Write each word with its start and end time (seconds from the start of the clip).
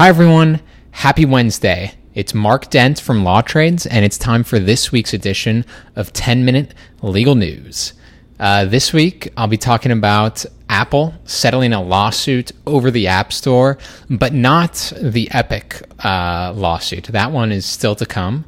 Hi, 0.00 0.08
everyone. 0.08 0.62
Happy 0.92 1.26
Wednesday. 1.26 1.92
It's 2.14 2.32
Mark 2.32 2.70
Dent 2.70 2.98
from 2.98 3.22
Law 3.22 3.42
Trades, 3.42 3.84
and 3.84 4.02
it's 4.02 4.16
time 4.16 4.44
for 4.44 4.58
this 4.58 4.90
week's 4.90 5.12
edition 5.12 5.66
of 5.94 6.10
10 6.14 6.42
Minute 6.42 6.72
Legal 7.02 7.34
News. 7.34 7.92
Uh, 8.38 8.64
this 8.64 8.94
week, 8.94 9.30
I'll 9.36 9.46
be 9.46 9.58
talking 9.58 9.92
about 9.92 10.46
Apple 10.70 11.12
settling 11.26 11.74
a 11.74 11.82
lawsuit 11.82 12.50
over 12.66 12.90
the 12.90 13.08
App 13.08 13.30
Store, 13.30 13.76
but 14.08 14.32
not 14.32 14.90
the 15.02 15.30
Epic 15.32 15.82
uh, 16.02 16.54
lawsuit. 16.56 17.04
That 17.08 17.30
one 17.30 17.52
is 17.52 17.66
still 17.66 17.94
to 17.96 18.06
come. 18.06 18.46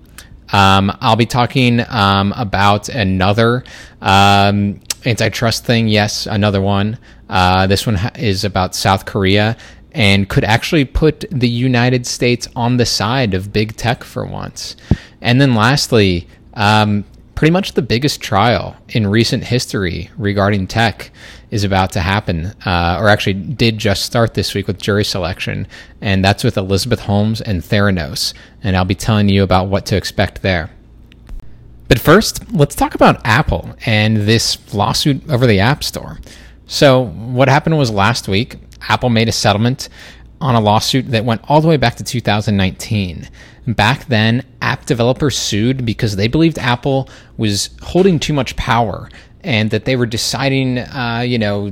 Um, 0.55 0.91
I'll 1.03 1.17
be 1.17 1.27
talking 1.27 1.85
um, 1.91 2.33
about 2.35 2.89
another 2.89 3.63
um, 4.01 4.81
antitrust 5.05 5.67
thing. 5.67 5.89
Yes, 5.89 6.25
another 6.25 6.63
one. 6.63 6.97
Uh, 7.29 7.67
this 7.67 7.87
one 7.87 7.99
is 8.17 8.45
about 8.45 8.75
South 8.75 9.05
Korea 9.05 9.59
and 9.93 10.29
could 10.29 10.45
actually 10.45 10.85
put 10.85 11.25
the 11.31 11.49
United 11.49 12.07
States 12.07 12.49
on 12.57 12.77
the 12.77 12.87
side 12.87 13.35
of 13.35 13.53
big 13.53 13.77
tech 13.77 14.05
for 14.05 14.27
once. 14.27 14.77
And 15.21 15.41
then 15.41 15.55
lastly, 15.55 16.27
um, 16.55 17.05
pretty 17.35 17.53
much 17.53 17.73
the 17.73 17.83
biggest 17.83 18.21
trial 18.21 18.77
in 18.91 19.07
recent 19.07 19.45
history 19.45 20.11
regarding 20.17 20.67
tech 20.67 21.11
is 21.51 21.65
about 21.65 21.93
to 21.93 22.01
happen, 22.01 22.47
uh, 22.65 22.97
or 22.99 23.09
actually 23.09 23.35
did 23.35 23.79
just 23.79 24.05
start 24.05 24.35
this 24.35 24.55
week 24.55 24.67
with 24.67 24.81
jury 24.81 25.05
selection, 25.05 25.67
and 26.01 26.25
that's 26.25 26.45
with 26.45 26.57
Elizabeth 26.57 27.01
Holmes 27.01 27.41
and 27.41 27.61
Theranos. 27.63 28.33
And 28.63 28.77
I'll 28.77 28.85
be 28.85 28.95
telling 28.95 29.29
you 29.29 29.43
about 29.43 29.69
what 29.69 29.85
to 29.87 29.97
expect 29.97 30.43
there. 30.43 30.71
But 31.89 31.99
first, 31.99 32.51
let's 32.53 32.75
talk 32.75 32.95
about 32.95 33.21
Apple 33.23 33.75
and 33.85 34.19
this 34.19 34.73
lawsuit 34.73 35.29
over 35.29 35.47
the 35.47 35.61
App 35.61 35.85
Store. 35.85 36.21
So, 36.67 37.03
what 37.03 37.49
happened 37.49 37.77
was 37.77 37.91
last 37.91 38.29
week, 38.29 38.57
Apple 38.89 39.11
made 39.11 39.29
a 39.29 39.33
settlement 39.33 39.89
on 40.41 40.55
a 40.55 40.61
lawsuit 40.61 41.11
that 41.13 41.25
went 41.25 41.41
all 41.49 41.61
the 41.61 41.69
way 41.69 41.77
back 41.77 41.95
to 41.97 42.05
2019. 42.05 43.29
Back 43.69 44.07
then, 44.07 44.45
app 44.61 44.87
developers 44.87 45.39
sued 45.39 45.87
because 45.87 46.17
they 46.17 46.27
believed 46.27 46.59
Apple 46.59 47.09
was 47.37 47.71
holding 47.81 48.19
too 48.19 48.33
much 48.33 48.57
power 48.57 49.09
and 49.45 49.71
that 49.71 49.85
they 49.85 49.95
were 49.95 50.07
deciding, 50.07 50.79
uh, 50.79 51.23
you 51.25 51.39
know, 51.39 51.71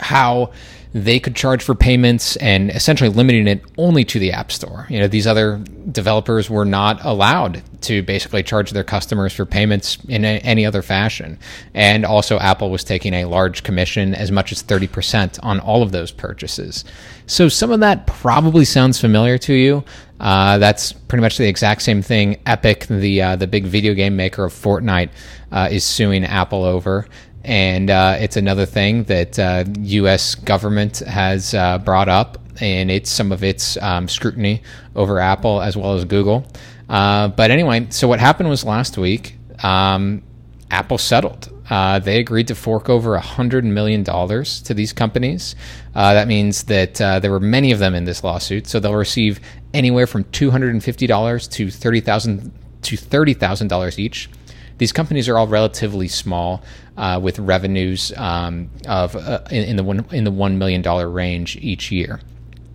how 0.00 0.52
they 0.94 1.18
could 1.18 1.34
charge 1.34 1.60
for 1.60 1.74
payments 1.74 2.36
and 2.36 2.70
essentially 2.70 3.10
limiting 3.10 3.48
it 3.48 3.60
only 3.76 4.04
to 4.04 4.20
the 4.20 4.30
App 4.30 4.52
Store. 4.52 4.86
You 4.88 5.00
know, 5.00 5.08
these 5.08 5.26
other 5.26 5.58
developers 5.90 6.48
were 6.48 6.64
not 6.64 7.04
allowed 7.04 7.64
to 7.82 8.00
basically 8.02 8.44
charge 8.44 8.70
their 8.70 8.84
customers 8.84 9.32
for 9.32 9.44
payments 9.44 9.98
in 10.08 10.24
a, 10.24 10.38
any 10.38 10.64
other 10.64 10.82
fashion. 10.82 11.36
And 11.74 12.04
also, 12.04 12.38
Apple 12.38 12.70
was 12.70 12.84
taking 12.84 13.12
a 13.12 13.24
large 13.24 13.64
commission, 13.64 14.14
as 14.14 14.30
much 14.30 14.52
as 14.52 14.62
30% 14.62 15.40
on 15.42 15.58
all 15.58 15.82
of 15.82 15.90
those 15.90 16.12
purchases. 16.12 16.84
So, 17.26 17.48
some 17.48 17.72
of 17.72 17.80
that 17.80 18.06
probably 18.06 18.64
sounds 18.64 19.00
familiar 19.00 19.36
to 19.38 19.52
you. 19.52 19.84
Uh, 20.20 20.58
that's 20.58 20.92
pretty 20.92 21.22
much 21.22 21.38
the 21.38 21.48
exact 21.48 21.82
same 21.82 22.02
thing. 22.02 22.40
Epic, 22.46 22.86
the 22.86 23.20
uh, 23.20 23.36
the 23.36 23.48
big 23.48 23.64
video 23.64 23.94
game 23.94 24.14
maker 24.14 24.44
of 24.44 24.52
Fortnite, 24.52 25.10
uh, 25.50 25.68
is 25.72 25.82
suing 25.82 26.24
Apple 26.24 26.62
over 26.62 27.08
and 27.44 27.90
uh, 27.90 28.16
it's 28.18 28.36
another 28.36 28.64
thing 28.64 29.04
that 29.04 29.38
uh, 29.38 29.64
U.S. 29.78 30.34
government 30.34 31.00
has 31.00 31.54
uh, 31.54 31.78
brought 31.78 32.08
up, 32.08 32.38
and 32.60 32.90
it's 32.90 33.10
some 33.10 33.32
of 33.32 33.44
its 33.44 33.76
um, 33.82 34.08
scrutiny 34.08 34.62
over 34.96 35.20
Apple 35.20 35.60
as 35.60 35.76
well 35.76 35.94
as 35.94 36.04
Google. 36.06 36.46
Uh, 36.88 37.28
but 37.28 37.50
anyway, 37.50 37.86
so 37.90 38.08
what 38.08 38.18
happened 38.18 38.48
was 38.48 38.64
last 38.64 38.96
week, 38.96 39.36
um, 39.62 40.22
Apple 40.70 40.98
settled. 40.98 41.50
Uh, 41.68 41.98
they 41.98 42.18
agreed 42.18 42.48
to 42.48 42.54
fork 42.54 42.88
over 42.88 43.18
$100 43.18 43.64
million 43.64 44.04
to 44.04 44.74
these 44.74 44.92
companies. 44.92 45.54
Uh, 45.94 46.14
that 46.14 46.28
means 46.28 46.64
that 46.64 46.94
there 46.94 47.30
were 47.30 47.40
many 47.40 47.72
of 47.72 47.78
them 47.78 47.94
in 47.94 48.04
this 48.04 48.24
lawsuit, 48.24 48.66
so 48.66 48.80
they'll 48.80 48.94
receive 48.94 49.40
anywhere 49.72 50.06
from 50.06 50.24
$250 50.24 51.50
to 51.50 51.70
30,000 51.70 52.52
to 52.82 52.96
$30,000 52.96 53.98
each. 53.98 54.28
These 54.78 54.92
companies 54.92 55.28
are 55.28 55.38
all 55.38 55.46
relatively 55.46 56.08
small, 56.08 56.62
uh, 56.96 57.20
with 57.22 57.38
revenues 57.38 58.12
um, 58.16 58.70
of 58.86 59.16
uh, 59.16 59.40
in, 59.50 59.64
in, 59.64 59.76
the 59.76 59.84
one 59.84 60.04
in 60.12 60.24
the 60.24 60.30
one 60.30 60.58
million 60.58 60.82
dollar 60.82 61.08
range 61.08 61.56
each 61.56 61.90
year. 61.90 62.20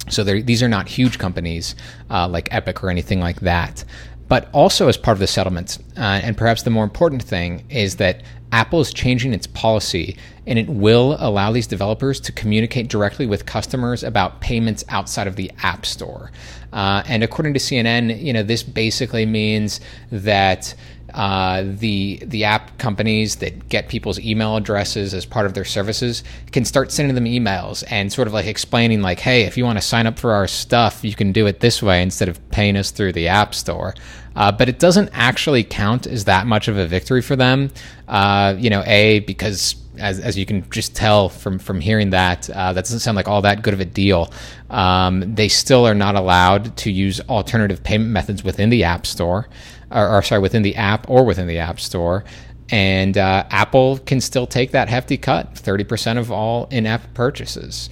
So 0.09 0.23
these 0.23 0.63
are 0.63 0.67
not 0.67 0.88
huge 0.88 1.19
companies 1.19 1.75
uh, 2.09 2.27
like 2.27 2.51
Epic 2.51 2.83
or 2.83 2.89
anything 2.89 3.19
like 3.19 3.41
that. 3.41 3.83
But 4.27 4.49
also, 4.53 4.88
as 4.88 4.97
part 4.97 5.15
of 5.15 5.19
the 5.19 5.27
settlement, 5.27 5.79
uh, 5.97 6.01
and 6.01 6.38
perhaps 6.38 6.63
the 6.63 6.69
more 6.69 6.83
important 6.83 7.23
thing, 7.23 7.65
is 7.69 7.95
that 7.95 8.21
Apple 8.51 8.79
is 8.79 8.93
changing 8.93 9.33
its 9.33 9.47
policy 9.47 10.17
and 10.45 10.57
it 10.57 10.67
will 10.67 11.15
allow 11.19 11.51
these 11.51 11.67
developers 11.67 12.19
to 12.21 12.31
communicate 12.31 12.89
directly 12.89 13.25
with 13.25 13.45
customers 13.45 14.03
about 14.03 14.41
payments 14.41 14.83
outside 14.89 15.27
of 15.27 15.35
the 15.35 15.51
App 15.61 15.85
Store. 15.85 16.31
Uh, 16.72 17.03
and 17.07 17.24
according 17.24 17.53
to 17.53 17.59
CNN, 17.59 18.22
you 18.22 18.34
know, 18.34 18.44
this 18.44 18.63
basically 18.63 19.25
means 19.25 19.80
that 20.12 20.75
uh, 21.13 21.63
the 21.66 22.19
the 22.24 22.44
app 22.44 22.78
companies 22.78 23.38
that 23.38 23.68
get 23.69 23.88
people's 23.88 24.19
email 24.19 24.56
addresses 24.56 25.13
as 25.13 25.25
part 25.25 25.46
of 25.46 25.53
their 25.53 25.66
services 25.66 26.24
can 26.52 26.63
start 26.66 26.91
sending 26.91 27.16
them 27.16 27.25
emails 27.25 27.84
and 27.90 28.13
sort 28.13 28.28
of 28.28 28.34
like 28.34 28.46
explaining 28.46 29.02
like 29.02 29.19
hey 29.19 29.44
if 29.44 29.57
you 29.57 29.66
want 29.66 29.78
to 29.78 29.81
sign 29.81 30.06
up 30.06 30.19
for 30.19 30.34
our 30.34 30.47
stuff 30.47 31.03
you 31.03 31.16
can 31.16 31.31
do 31.31 31.47
it 31.47 31.59
this 31.62 31.81
way 31.81 32.02
instead 32.02 32.30
of 32.30 32.50
paying 32.52 32.78
us 32.78 32.91
through 32.91 33.12
the 33.12 33.28
app 33.28 33.56
store. 33.56 33.94
Uh, 34.36 34.51
but 34.51 34.69
it 34.69 34.80
doesn't 34.80 35.09
actually 35.12 35.63
count 35.63 36.06
as 36.06 36.25
that 36.25 36.46
much 36.46 36.68
of 36.68 36.78
a 36.78 36.86
victory 36.86 37.22
for 37.22 37.36
them 37.36 37.72
uh, 38.07 38.56
you 38.57 38.69
know 38.69 38.84
a 38.86 39.19
because 39.19 39.75
as, 39.99 40.19
as 40.19 40.37
you 40.37 40.45
can 40.45 40.69
just 40.69 40.95
tell 40.95 41.29
from 41.29 41.59
from 41.59 41.79
hearing 41.79 42.09
that, 42.11 42.49
uh, 42.49 42.73
that 42.73 42.85
doesn't 42.85 42.99
sound 42.99 43.15
like 43.15 43.27
all 43.27 43.41
that 43.41 43.61
good 43.61 43.73
of 43.73 43.79
a 43.79 43.85
deal. 43.85 44.31
Um, 44.69 45.35
they 45.35 45.47
still 45.47 45.85
are 45.85 45.95
not 45.95 46.15
allowed 46.15 46.75
to 46.77 46.91
use 46.91 47.19
alternative 47.21 47.83
payment 47.83 48.11
methods 48.11 48.43
within 48.43 48.69
the 48.69 48.83
App 48.83 49.05
Store 49.05 49.47
or, 49.91 50.17
or 50.17 50.21
sorry, 50.21 50.41
within 50.41 50.61
the 50.61 50.75
app 50.75 51.09
or 51.09 51.23
within 51.25 51.47
the 51.47 51.59
App 51.59 51.79
Store. 51.79 52.23
And 52.71 53.17
uh, 53.17 53.45
Apple 53.49 53.97
can 53.99 54.21
still 54.21 54.45
take 54.45 54.71
that 54.71 54.89
hefty 54.89 55.17
cut, 55.17 55.55
30% 55.55 56.17
of 56.17 56.31
all 56.31 56.67
in 56.69 56.85
app 56.85 57.13
purchases. 57.15 57.89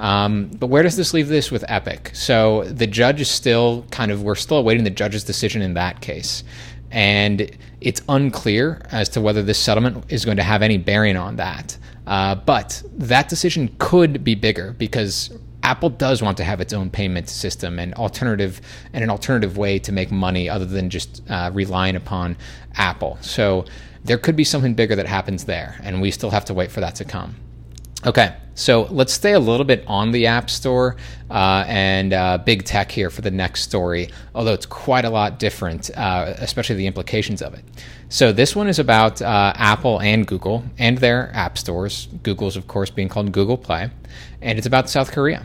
Um, 0.00 0.50
but 0.58 0.66
where 0.66 0.82
does 0.82 0.96
this 0.96 1.14
leave 1.14 1.28
this 1.28 1.50
with 1.50 1.64
Epic? 1.66 2.10
So 2.12 2.64
the 2.64 2.86
judge 2.86 3.20
is 3.20 3.30
still 3.30 3.86
kind 3.90 4.12
of, 4.12 4.22
we're 4.22 4.34
still 4.34 4.58
awaiting 4.58 4.84
the 4.84 4.90
judge's 4.90 5.24
decision 5.24 5.62
in 5.62 5.74
that 5.74 6.00
case. 6.02 6.44
And 6.90 7.50
it's 7.80 8.02
unclear 8.08 8.80
as 8.90 9.08
to 9.10 9.20
whether 9.20 9.42
this 9.42 9.58
settlement 9.58 10.04
is 10.08 10.24
going 10.24 10.38
to 10.38 10.42
have 10.42 10.62
any 10.62 10.78
bearing 10.78 11.16
on 11.16 11.36
that. 11.36 11.76
Uh, 12.06 12.34
but 12.34 12.82
that 12.94 13.28
decision 13.28 13.74
could 13.78 14.24
be 14.24 14.34
bigger 14.34 14.72
because 14.72 15.30
Apple 15.62 15.90
does 15.90 16.22
want 16.22 16.36
to 16.38 16.44
have 16.44 16.60
its 16.60 16.72
own 16.72 16.88
payment 16.88 17.28
system 17.28 17.78
and 17.78 17.92
alternative 17.94 18.60
and 18.92 19.04
an 19.04 19.10
alternative 19.10 19.58
way 19.58 19.78
to 19.80 19.92
make 19.92 20.10
money 20.10 20.48
other 20.48 20.64
than 20.64 20.88
just 20.88 21.22
uh, 21.28 21.50
relying 21.52 21.96
upon 21.96 22.36
Apple. 22.76 23.18
So 23.20 23.66
there 24.04 24.16
could 24.16 24.36
be 24.36 24.44
something 24.44 24.74
bigger 24.74 24.96
that 24.96 25.06
happens 25.06 25.44
there, 25.44 25.78
and 25.82 26.00
we 26.00 26.10
still 26.10 26.30
have 26.30 26.46
to 26.46 26.54
wait 26.54 26.70
for 26.70 26.80
that 26.80 26.94
to 26.96 27.04
come. 27.04 27.36
Okay, 28.06 28.36
so 28.54 28.82
let's 28.90 29.12
stay 29.12 29.32
a 29.32 29.40
little 29.40 29.64
bit 29.64 29.82
on 29.88 30.12
the 30.12 30.28
App 30.28 30.50
Store 30.50 30.94
uh, 31.30 31.64
and 31.66 32.12
uh, 32.12 32.38
big 32.38 32.64
tech 32.64 32.92
here 32.92 33.10
for 33.10 33.22
the 33.22 33.30
next 33.30 33.62
story, 33.62 34.10
although 34.36 34.52
it's 34.52 34.66
quite 34.66 35.04
a 35.04 35.10
lot 35.10 35.40
different, 35.40 35.90
uh, 35.96 36.32
especially 36.38 36.76
the 36.76 36.86
implications 36.86 37.42
of 37.42 37.54
it. 37.54 37.64
So, 38.08 38.30
this 38.30 38.54
one 38.54 38.68
is 38.68 38.78
about 38.78 39.20
uh, 39.20 39.52
Apple 39.56 40.00
and 40.00 40.24
Google 40.24 40.62
and 40.78 40.96
their 40.98 41.34
app 41.34 41.58
stores. 41.58 42.06
Google's, 42.22 42.56
of 42.56 42.68
course, 42.68 42.88
being 42.88 43.08
called 43.08 43.32
Google 43.32 43.58
Play, 43.58 43.90
and 44.40 44.58
it's 44.58 44.66
about 44.66 44.88
South 44.88 45.10
Korea. 45.10 45.44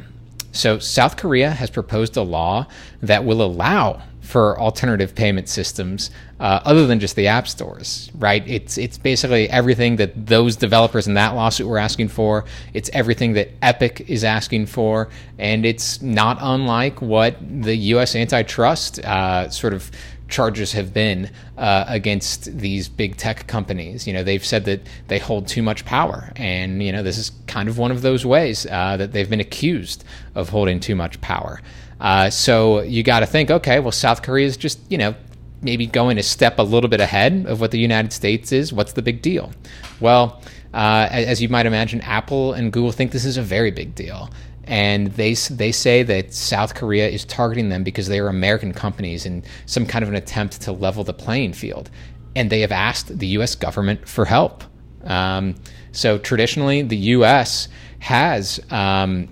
So, 0.51 0.77
South 0.77 1.17
Korea 1.17 1.49
has 1.49 1.71
proposed 1.71 2.15
a 2.17 2.21
law 2.21 2.67
that 3.01 3.25
will 3.25 3.41
allow 3.41 4.03
for 4.21 4.59
alternative 4.59 5.15
payment 5.15 5.49
systems 5.49 6.11
uh, 6.43 6.59
other 6.65 6.85
than 6.85 6.99
just 6.99 7.15
the 7.15 7.25
app 7.25 7.47
stores, 7.47 8.11
right? 8.15 8.45
It's 8.45 8.77
it's 8.77 8.97
basically 8.97 9.49
everything 9.49 9.95
that 9.95 10.25
those 10.27 10.57
developers 10.57 11.07
in 11.07 11.13
that 11.13 11.35
lawsuit 11.35 11.65
were 11.65 11.77
asking 11.77 12.09
for. 12.09 12.43
It's 12.73 12.89
everything 12.91 13.31
that 13.33 13.51
Epic 13.61 14.09
is 14.09 14.25
asking 14.25 14.65
for, 14.65 15.07
and 15.39 15.65
it's 15.65 16.01
not 16.01 16.37
unlike 16.41 17.01
what 17.01 17.37
the 17.39 17.73
U.S. 17.93 18.13
antitrust 18.13 18.99
uh, 18.99 19.49
sort 19.49 19.71
of 19.73 19.89
charges 20.27 20.73
have 20.73 20.93
been 20.93 21.31
uh, 21.57 21.85
against 21.87 22.57
these 22.57 22.89
big 22.89 23.15
tech 23.15 23.47
companies. 23.47 24.05
You 24.05 24.11
know, 24.11 24.23
they've 24.23 24.45
said 24.45 24.65
that 24.65 24.81
they 25.07 25.19
hold 25.19 25.47
too 25.47 25.63
much 25.63 25.85
power, 25.85 26.33
and 26.35 26.83
you 26.83 26.91
know, 26.91 27.03
this 27.03 27.17
is 27.17 27.31
kind 27.47 27.69
of 27.69 27.77
one 27.77 27.91
of 27.91 28.01
those 28.01 28.25
ways 28.25 28.65
uh, 28.65 28.97
that 28.97 29.13
they've 29.13 29.29
been 29.29 29.39
accused 29.39 30.03
of 30.35 30.49
holding 30.49 30.81
too 30.81 30.95
much 30.95 31.21
power. 31.21 31.61
Uh, 32.01 32.29
so 32.29 32.81
you 32.81 33.01
got 33.01 33.21
to 33.21 33.25
think, 33.25 33.49
okay, 33.49 33.79
well, 33.79 33.93
South 33.93 34.23
Korea 34.23 34.45
is 34.45 34.57
just 34.57 34.79
you 34.89 34.97
know 34.97 35.15
maybe 35.63 35.85
going 35.87 36.17
a 36.17 36.23
step 36.23 36.59
a 36.59 36.63
little 36.63 36.89
bit 36.89 37.01
ahead 37.01 37.45
of 37.47 37.61
what 37.61 37.71
the 37.71 37.79
United 37.79 38.13
States 38.13 38.51
is. 38.51 38.73
What's 38.73 38.93
the 38.93 39.01
big 39.01 39.21
deal? 39.21 39.51
Well. 39.99 40.41
Uh, 40.75 41.07
as 41.11 41.39
you 41.39 41.47
might 41.49 41.67
imagine, 41.67 42.01
Apple 42.01 42.53
and 42.53 42.73
Google 42.73 42.91
think 42.91 43.11
this 43.11 43.25
is 43.25 43.37
a 43.37 43.43
very 43.43 43.69
big 43.69 43.93
deal 43.93 44.27
and 44.65 45.07
they 45.13 45.33
they 45.33 45.71
say 45.71 46.03
that 46.03 46.33
South 46.33 46.73
Korea 46.73 47.07
is 47.09 47.25
targeting 47.25 47.69
them 47.69 47.83
because 47.83 48.07
they 48.07 48.19
are 48.19 48.27
American 48.27 48.73
companies 48.73 49.25
in 49.25 49.43
some 49.65 49.85
kind 49.85 50.03
of 50.03 50.09
an 50.09 50.15
attempt 50.15 50.61
to 50.61 50.71
level 50.71 51.03
the 51.03 51.13
playing 51.13 51.53
field, 51.53 51.89
and 52.35 52.49
they 52.49 52.61
have 52.61 52.71
asked 52.71 53.17
the 53.17 53.27
U.S. 53.27 53.55
government 53.55 54.07
for 54.07 54.25
help. 54.25 54.63
Um, 55.03 55.55
so 55.91 56.17
traditionally, 56.17 56.81
the 56.81 56.97
U.S. 56.97 57.67
has 57.99 58.59
um, 58.71 59.29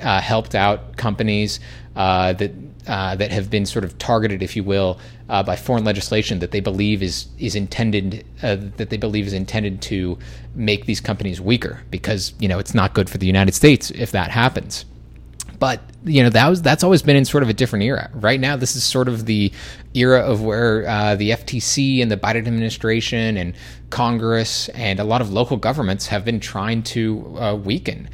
uh, 0.00 0.20
helped 0.20 0.54
out 0.54 0.96
companies 0.96 1.58
uh, 1.96 2.34
that 2.34 2.67
uh, 2.88 3.14
that 3.16 3.30
have 3.30 3.50
been 3.50 3.66
sort 3.66 3.84
of 3.84 3.98
targeted, 3.98 4.42
if 4.42 4.56
you 4.56 4.64
will, 4.64 4.98
uh, 5.28 5.42
by 5.42 5.54
foreign 5.54 5.84
legislation 5.84 6.38
that 6.38 6.50
they 6.52 6.60
believe 6.60 7.02
is 7.02 7.26
is 7.38 7.54
intended 7.54 8.24
uh, 8.42 8.56
that 8.78 8.88
they 8.88 8.96
believe 8.96 9.26
is 9.26 9.34
intended 9.34 9.82
to 9.82 10.18
make 10.54 10.86
these 10.86 11.00
companies 11.00 11.40
weaker 11.40 11.82
because 11.90 12.32
you 12.38 12.48
know 12.48 12.58
it's 12.58 12.74
not 12.74 12.94
good 12.94 13.10
for 13.10 13.18
the 13.18 13.26
United 13.26 13.54
States 13.54 13.90
if 13.90 14.10
that 14.12 14.30
happens. 14.30 14.86
But 15.58 15.82
you 16.04 16.22
know 16.22 16.30
that 16.30 16.48
was 16.48 16.62
that's 16.62 16.82
always 16.82 17.02
been 17.02 17.16
in 17.16 17.26
sort 17.26 17.42
of 17.42 17.50
a 17.50 17.52
different 17.52 17.84
era. 17.84 18.10
Right 18.14 18.40
now, 18.40 18.56
this 18.56 18.74
is 18.74 18.84
sort 18.84 19.08
of 19.08 19.26
the 19.26 19.52
era 19.92 20.20
of 20.20 20.42
where 20.42 20.88
uh, 20.88 21.14
the 21.16 21.30
FTC 21.30 22.00
and 22.00 22.10
the 22.10 22.16
Biden 22.16 22.46
administration 22.46 23.36
and 23.36 23.54
Congress 23.90 24.70
and 24.70 24.98
a 24.98 25.04
lot 25.04 25.20
of 25.20 25.30
local 25.30 25.58
governments 25.58 26.06
have 26.06 26.24
been 26.24 26.40
trying 26.40 26.82
to 26.84 27.36
uh, 27.38 27.54
weaken 27.54 28.08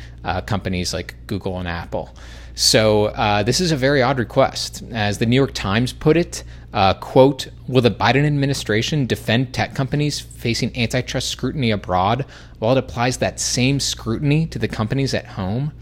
companies 0.46 0.92
like 0.94 1.14
Google 1.26 1.58
and 1.58 1.68
Apple. 1.68 2.10
So 2.54 3.06
uh, 3.06 3.42
this 3.42 3.60
is 3.60 3.72
a 3.72 3.76
very 3.76 4.00
odd 4.00 4.18
request, 4.18 4.82
as 4.92 5.18
the 5.18 5.26
New 5.26 5.34
York 5.34 5.54
Times 5.54 5.92
put 5.92 6.16
it. 6.16 6.44
Uh, 6.72 6.94
quote, 6.94 7.48
will 7.68 7.82
the 7.82 7.90
Biden 7.90 8.24
administration 8.24 9.06
defend 9.06 9.52
tech 9.52 9.74
companies 9.74 10.20
facing 10.20 10.76
antitrust 10.76 11.28
scrutiny 11.28 11.70
abroad 11.70 12.24
while 12.58 12.72
it 12.72 12.78
applies 12.78 13.18
that 13.18 13.40
same 13.40 13.80
scrutiny 13.80 14.46
to 14.46 14.58
the 14.58 14.68
companies 14.68 15.14
at 15.14 15.26
home? 15.26 15.72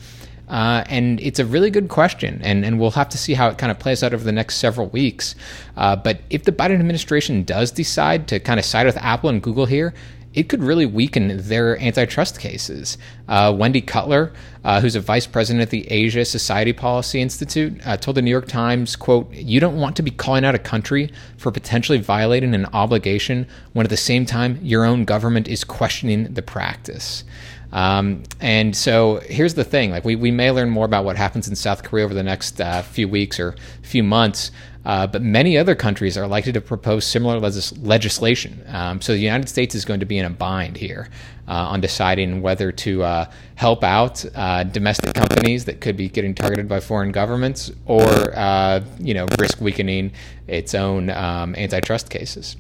Uh, 0.49 0.85
and 0.89 1.21
it's 1.21 1.39
a 1.39 1.47
really 1.47 1.71
good 1.71 1.89
question, 1.89 2.41
and, 2.43 2.65
and 2.65 2.79
we'll 2.79 2.91
have 2.91 3.09
to 3.09 3.17
see 3.17 3.33
how 3.33 3.49
it 3.49 3.57
kind 3.57 3.71
of 3.71 3.79
plays 3.79 4.03
out 4.03 4.13
over 4.13 4.25
the 4.25 4.33
next 4.33 4.57
several 4.57 4.87
weeks. 4.89 5.35
Uh, 5.77 5.97
but 5.97 6.21
if 6.29 6.45
the 6.45 6.53
Biden 6.53 6.79
administration 6.79 7.43
does 7.43 7.71
decide 7.71 8.29
to 8.29 8.39
kind 8.39 8.61
of 8.61 8.67
side 8.67 8.85
with 8.85 8.97
Apple 8.99 9.31
and 9.31 9.43
Google 9.43 9.67
here, 9.67 9.95
it 10.35 10.49
could 10.49 10.63
really 10.63 10.87
weaken 10.87 11.37
their 11.49 11.81
antitrust 11.81 12.41
cases. 12.41 12.97
Uh, 13.29 13.55
Wendy 13.57 13.81
Cutler, 13.81 14.33
uh, 14.65 14.81
who's 14.81 14.97
a 14.97 15.01
vice 15.01 15.27
president 15.27 15.63
at 15.63 15.71
the 15.71 15.91
Asia 15.91 16.25
Society 16.25 16.73
Policy 16.73 17.21
Institute, 17.21 17.81
uh, 17.85 17.97
told 17.97 18.17
the 18.17 18.23
New 18.23 18.31
York 18.31 18.49
Times, 18.49 18.97
"quote 18.97 19.33
You 19.33 19.61
don't 19.61 19.79
want 19.79 19.97
to 19.97 20.03
be 20.03 20.11
calling 20.11 20.45
out 20.45 20.55
a 20.55 20.59
country 20.59 21.11
for 21.37 21.51
potentially 21.51 21.99
violating 21.99 22.55
an 22.55 22.67
obligation 22.73 23.47
when 23.73 23.85
at 23.85 23.91
the 23.91 23.97
same 23.97 24.25
time 24.25 24.59
your 24.63 24.85
own 24.85 25.05
government 25.05 25.49
is 25.49 25.65
questioning 25.65 26.33
the 26.33 26.43
practice." 26.43 27.25
Um, 27.73 28.23
and 28.41 28.77
so 28.77 29.21
here's 29.27 29.55
the 29.55 29.65
thing: 29.65 29.91
like 29.91 30.05
we, 30.05 30.15
we 30.15 30.31
may 30.31 30.51
learn 30.51 30.71
more 30.71 30.85
about 30.85 31.05
what 31.05 31.17
happens 31.17 31.49
in 31.49 31.57
South 31.57 31.83
Korea 31.83 32.05
over 32.05 32.15
the 32.15 32.23
next 32.23 32.61
uh, 32.61 32.83
few 32.83 33.09
weeks 33.09 33.41
or 33.41 33.55
few 33.83 34.03
months. 34.03 34.51
Uh, 34.85 35.07
but 35.07 35.23
many 35.23 35.57
other 35.57 35.75
countries 35.75 36.19
are 36.19 36.27
likely 36.27 36.53
to 36.53 36.61
propose 36.61 37.07
similar 37.07 37.39
legis- 37.39 37.77
legislation. 37.79 38.63
Um, 38.67 39.01
so 39.01 39.13
the 39.13 39.21
United 39.21 39.49
States 39.49 39.75
is 39.75 39.85
going 39.85 40.01
to 40.01 40.07
be 40.07 40.19
in 40.19 40.25
a 40.25 40.31
bind 40.31 40.77
here 40.77 41.09
uh, 41.49 41.53
on 41.53 41.81
deciding 41.81 42.43
whether 42.43 42.73
to 42.73 43.03
uh, 43.03 43.31
help 43.55 43.85
out 43.85 44.25
uh, 44.35 44.65
domestic 44.65 45.15
companies 45.15 45.65
that 45.67 45.81
could 45.81 45.97
be 45.97 46.09
getting 46.09 46.35
targeted 46.35 46.69
by 46.69 46.81
foreign 46.81 47.13
governments, 47.13 47.71
or 47.87 48.37
uh, 48.37 48.81
you 48.99 49.15
know 49.15 49.27
risk 49.39 49.61
weakening 49.61 50.13
its 50.49 50.75
own 50.75 51.11
um, 51.11 51.55
antitrust 51.57 52.11
cases. 52.11 52.57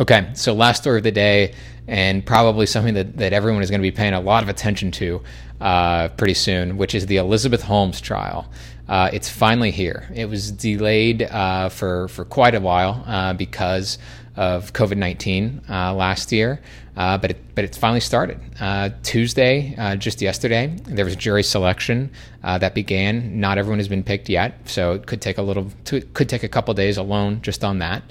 Okay, 0.00 0.30
so 0.32 0.54
last 0.54 0.80
story 0.80 0.96
of 0.96 1.04
the 1.04 1.12
day, 1.12 1.52
and 1.86 2.24
probably 2.24 2.64
something 2.64 2.94
that, 2.94 3.18
that 3.18 3.34
everyone 3.34 3.62
is 3.62 3.68
going 3.68 3.82
to 3.82 3.86
be 3.86 3.90
paying 3.90 4.14
a 4.14 4.20
lot 4.20 4.42
of 4.42 4.48
attention 4.48 4.90
to 4.92 5.20
uh, 5.60 6.08
pretty 6.08 6.32
soon, 6.32 6.78
which 6.78 6.94
is 6.94 7.04
the 7.04 7.18
Elizabeth 7.18 7.60
Holmes 7.60 8.00
trial. 8.00 8.50
Uh, 8.88 9.10
it's 9.12 9.28
finally 9.28 9.70
here. 9.70 10.08
It 10.14 10.24
was 10.24 10.52
delayed 10.52 11.24
uh, 11.24 11.68
for 11.68 12.08
for 12.08 12.24
quite 12.24 12.54
a 12.54 12.60
while 12.60 13.04
uh, 13.06 13.34
because 13.34 13.98
of 14.36 14.72
COVID 14.72 14.96
nineteen 14.96 15.60
uh, 15.68 15.92
last 15.94 16.32
year, 16.32 16.62
uh, 16.96 17.18
but 17.18 17.32
it, 17.32 17.54
but 17.54 17.64
it's 17.64 17.78
finally 17.78 18.00
started. 18.00 18.40
Uh, 18.60 18.90
Tuesday, 19.02 19.74
just 19.98 20.20
yesterday, 20.20 20.74
there 20.84 21.04
was 21.04 21.16
jury 21.16 21.42
selection 21.42 22.10
that 22.42 22.74
began. 22.74 23.40
Not 23.40 23.58
everyone 23.58 23.78
has 23.78 23.88
been 23.88 24.04
picked 24.04 24.28
yet, 24.28 24.68
so 24.68 24.92
it 24.92 25.06
could 25.06 25.20
take 25.20 25.38
a 25.38 25.42
little. 25.42 25.70
Could 25.84 26.28
take 26.28 26.42
a 26.42 26.48
couple 26.48 26.74
days 26.74 26.96
alone 26.96 27.42
just 27.42 27.64
on 27.64 27.78
that. 27.78 28.02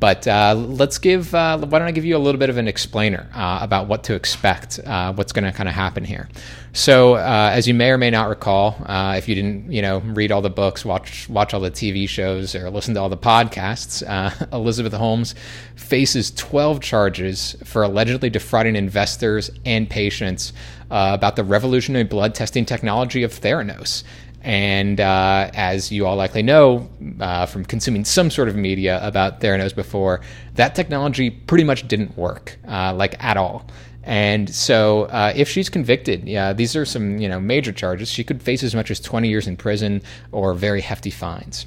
But 0.00 0.28
uh, 0.28 0.54
let's 0.54 0.98
give, 0.98 1.34
uh, 1.34 1.58
why 1.58 1.80
don't 1.80 1.88
I 1.88 1.90
give 1.90 2.04
you 2.04 2.16
a 2.16 2.18
little 2.18 2.38
bit 2.38 2.50
of 2.50 2.56
an 2.56 2.68
explainer 2.68 3.28
uh, 3.34 3.58
about 3.60 3.88
what 3.88 4.04
to 4.04 4.14
expect, 4.14 4.78
uh, 4.86 5.12
what's 5.12 5.32
going 5.32 5.44
to 5.44 5.50
kind 5.50 5.68
of 5.68 5.74
happen 5.74 6.04
here. 6.04 6.28
So, 6.72 7.14
uh, 7.14 7.50
as 7.52 7.66
you 7.66 7.74
may 7.74 7.90
or 7.90 7.98
may 7.98 8.10
not 8.10 8.28
recall, 8.28 8.76
uh, 8.86 9.16
if 9.18 9.28
you 9.28 9.34
didn't, 9.34 9.72
you 9.72 9.82
know, 9.82 9.98
read 9.98 10.30
all 10.30 10.40
the 10.40 10.50
books, 10.50 10.84
watch 10.84 11.28
watch 11.28 11.52
all 11.52 11.60
the 11.60 11.70
TV 11.70 12.08
shows, 12.08 12.54
or 12.54 12.70
listen 12.70 12.94
to 12.94 13.00
all 13.00 13.08
the 13.08 13.16
podcasts, 13.16 14.02
Elizabeth 14.52 14.92
Holmes 14.92 15.34
faces 15.74 16.30
12 16.32 16.80
charges 16.80 17.56
for 17.64 17.82
allegedly 17.82 18.27
defrauding 18.30 18.76
investors 18.76 19.50
and 19.64 19.88
patients 19.88 20.52
about 20.90 21.36
the 21.36 21.44
revolutionary 21.44 22.04
blood 22.04 22.34
testing 22.34 22.64
technology 22.64 23.22
of 23.22 23.32
Theranos. 23.32 24.04
And 24.42 25.00
uh, 25.00 25.50
as 25.54 25.90
you 25.90 26.06
all 26.06 26.16
likely 26.16 26.42
know 26.42 26.88
uh, 27.20 27.46
from 27.46 27.64
consuming 27.64 28.04
some 28.04 28.30
sort 28.30 28.48
of 28.48 28.56
media 28.56 29.04
about 29.06 29.40
Theranos 29.40 29.74
before, 29.74 30.20
that 30.54 30.74
technology 30.74 31.30
pretty 31.30 31.64
much 31.64 31.88
didn't 31.88 32.16
work, 32.16 32.56
uh, 32.68 32.94
like 32.94 33.22
at 33.22 33.36
all. 33.36 33.66
And 34.04 34.48
so, 34.48 35.02
uh, 35.04 35.32
if 35.36 35.50
she's 35.50 35.68
convicted, 35.68 36.26
yeah, 36.26 36.54
these 36.54 36.74
are 36.76 36.86
some 36.86 37.18
you 37.18 37.28
know 37.28 37.40
major 37.40 37.72
charges. 37.72 38.08
She 38.08 38.24
could 38.24 38.42
face 38.42 38.62
as 38.62 38.74
much 38.74 38.90
as 38.90 39.00
20 39.00 39.28
years 39.28 39.46
in 39.46 39.56
prison 39.56 40.02
or 40.32 40.54
very 40.54 40.80
hefty 40.80 41.10
fines. 41.10 41.66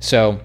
So, 0.00 0.40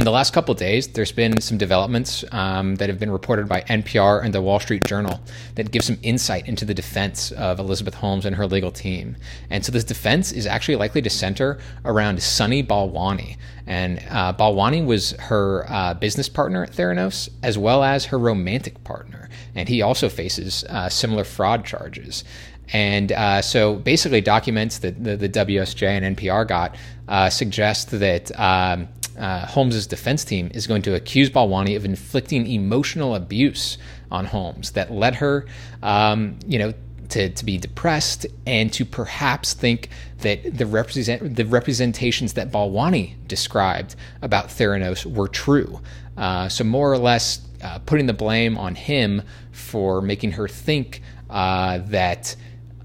in 0.00 0.04
the 0.04 0.10
last 0.10 0.32
couple 0.32 0.54
days, 0.54 0.88
there's 0.88 1.12
been 1.12 1.38
some 1.42 1.58
developments 1.58 2.24
um, 2.32 2.76
that 2.76 2.88
have 2.88 2.98
been 2.98 3.10
reported 3.10 3.46
by 3.46 3.60
NPR 3.62 4.24
and 4.24 4.32
the 4.32 4.40
Wall 4.40 4.58
Street 4.58 4.82
Journal 4.86 5.20
that 5.56 5.70
give 5.72 5.84
some 5.84 5.98
insight 6.02 6.48
into 6.48 6.64
the 6.64 6.72
defense 6.72 7.32
of 7.32 7.58
Elizabeth 7.60 7.92
Holmes 7.92 8.24
and 8.24 8.34
her 8.36 8.46
legal 8.46 8.70
team. 8.70 9.14
And 9.50 9.62
so 9.62 9.70
this 9.70 9.84
defense 9.84 10.32
is 10.32 10.46
actually 10.46 10.76
likely 10.76 11.02
to 11.02 11.10
center 11.10 11.58
around 11.84 12.22
Sunny 12.22 12.62
Balwani. 12.62 13.36
And 13.66 14.02
uh, 14.08 14.32
Balwani 14.32 14.86
was 14.86 15.12
her 15.12 15.66
uh, 15.68 15.92
business 15.92 16.30
partner 16.30 16.62
at 16.62 16.72
Theranos, 16.72 17.28
as 17.42 17.58
well 17.58 17.84
as 17.84 18.06
her 18.06 18.18
romantic 18.18 18.82
partner. 18.84 19.28
And 19.54 19.68
he 19.68 19.82
also 19.82 20.08
faces 20.08 20.64
uh, 20.64 20.88
similar 20.88 21.24
fraud 21.24 21.66
charges. 21.66 22.24
And 22.72 23.12
uh, 23.12 23.42
so 23.42 23.76
basically, 23.76 24.20
documents 24.20 24.78
that 24.78 25.02
the, 25.02 25.16
the, 25.16 25.28
WSJ 25.28 25.86
and 25.88 26.16
NPR 26.16 26.46
got 26.46 26.76
uh, 27.08 27.28
suggest 27.28 27.90
that 27.90 28.38
um, 28.38 28.88
uh, 29.18 29.46
Holmes's 29.46 29.86
defense 29.86 30.24
team 30.24 30.50
is 30.54 30.66
going 30.66 30.82
to 30.82 30.94
accuse 30.94 31.30
Balwani 31.30 31.76
of 31.76 31.84
inflicting 31.84 32.46
emotional 32.46 33.14
abuse 33.16 33.76
on 34.10 34.24
Holmes 34.26 34.72
that 34.72 34.92
led 34.92 35.16
her, 35.16 35.46
um, 35.82 36.38
you 36.46 36.58
know, 36.58 36.72
to, 37.10 37.28
to 37.28 37.44
be 37.44 37.58
depressed 37.58 38.26
and 38.46 38.72
to 38.72 38.84
perhaps 38.84 39.52
think 39.52 39.88
that 40.18 40.56
the 40.56 40.66
represent 40.66 41.36
the 41.36 41.44
representations 41.44 42.34
that 42.34 42.50
Balwani 42.50 43.14
described 43.26 43.96
about 44.22 44.48
Theranos 44.48 45.04
were 45.04 45.28
true. 45.28 45.80
Uh, 46.16 46.48
so 46.48 46.64
more 46.64 46.92
or 46.92 46.98
less 46.98 47.40
uh, 47.62 47.78
putting 47.80 48.06
the 48.06 48.12
blame 48.12 48.56
on 48.56 48.74
him 48.74 49.22
for 49.50 50.00
making 50.00 50.32
her 50.32 50.48
think 50.48 51.02
uh, 51.28 51.78
that 51.86 52.36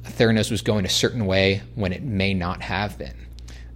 Theranos 0.05 0.51
was 0.51 0.61
going 0.61 0.85
a 0.85 0.89
certain 0.89 1.25
way 1.25 1.61
when 1.75 1.93
it 1.93 2.03
may 2.03 2.33
not 2.33 2.61
have 2.61 2.97
been. 2.97 3.25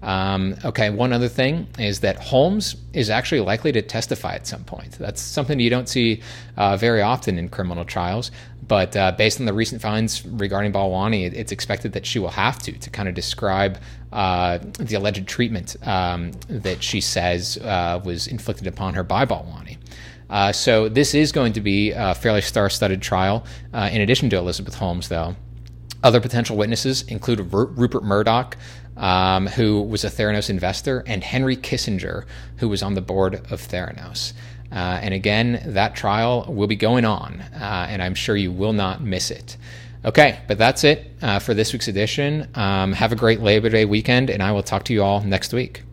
Um, 0.01 0.55
okay, 0.63 0.89
one 0.89 1.11
other 1.11 1.27
thing 1.27 1.67
is 1.77 1.99
that 2.01 2.17
Holmes 2.17 2.77
is 2.93 3.09
actually 3.09 3.41
likely 3.41 3.71
to 3.73 3.81
testify 3.81 4.33
at 4.33 4.47
some 4.47 4.63
point. 4.63 4.93
That's 4.93 5.21
something 5.21 5.59
you 5.59 5.69
don't 5.69 5.89
see 5.89 6.21
uh, 6.55 6.77
very 6.77 7.01
often 7.01 7.37
in 7.37 7.49
criminal 7.49 7.83
trials, 7.83 8.31
but 8.65 8.95
uh, 8.95 9.11
based 9.11 9.41
on 9.41 9.45
the 9.45 9.53
recent 9.53 9.81
findings 9.81 10.25
regarding 10.25 10.71
Balwani, 10.71 11.33
it's 11.33 11.51
expected 11.51 11.91
that 11.93 12.05
she 12.05 12.19
will 12.19 12.29
have 12.29 12.59
to 12.59 12.71
to 12.71 12.89
kind 12.89 13.09
of 13.09 13.15
describe 13.15 13.79
uh, 14.13 14.59
the 14.79 14.95
alleged 14.95 15.27
treatment 15.27 15.75
um, 15.85 16.31
that 16.47 16.81
she 16.81 17.01
says 17.01 17.57
uh, 17.57 17.99
was 18.05 18.27
inflicted 18.27 18.67
upon 18.67 18.93
her 18.93 19.03
by 19.03 19.25
Balwani. 19.25 19.77
Uh, 20.29 20.51
so 20.51 20.87
this 20.87 21.15
is 21.15 21.31
going 21.31 21.53
to 21.53 21.61
be 21.61 21.91
a 21.91 22.13
fairly 22.13 22.41
star-studded 22.41 23.01
trial. 23.01 23.43
Uh, 23.73 23.89
in 23.91 24.01
addition 24.01 24.29
to 24.29 24.37
Elizabeth 24.37 24.75
Holmes, 24.75 25.09
though, 25.09 25.35
other 26.03 26.21
potential 26.21 26.57
witnesses 26.57 27.01
include 27.03 27.51
Rupert 27.51 28.03
Murdoch, 28.03 28.57
um, 28.97 29.47
who 29.47 29.81
was 29.81 30.03
a 30.03 30.09
Theranos 30.09 30.49
investor, 30.49 31.03
and 31.07 31.23
Henry 31.23 31.55
Kissinger, 31.55 32.25
who 32.57 32.69
was 32.69 32.83
on 32.83 32.93
the 32.93 33.01
board 33.01 33.35
of 33.51 33.61
Theranos. 33.61 34.33
Uh, 34.71 34.99
and 35.01 35.13
again, 35.13 35.61
that 35.65 35.95
trial 35.95 36.45
will 36.47 36.67
be 36.67 36.75
going 36.75 37.05
on, 37.05 37.41
uh, 37.53 37.87
and 37.89 38.01
I'm 38.03 38.15
sure 38.15 38.35
you 38.35 38.51
will 38.51 38.73
not 38.73 39.01
miss 39.01 39.31
it. 39.31 39.57
Okay, 40.05 40.39
but 40.47 40.57
that's 40.57 40.83
it 40.83 41.11
uh, 41.21 41.39
for 41.39 41.53
this 41.53 41.73
week's 41.73 41.87
edition. 41.87 42.47
Um, 42.55 42.93
have 42.93 43.11
a 43.11 43.15
great 43.15 43.41
Labor 43.41 43.69
Day 43.69 43.85
weekend, 43.85 44.29
and 44.29 44.41
I 44.41 44.51
will 44.51 44.63
talk 44.63 44.85
to 44.85 44.93
you 44.93 45.03
all 45.03 45.21
next 45.21 45.53
week. 45.53 45.83